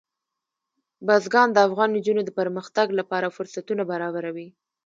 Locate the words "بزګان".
1.07-1.49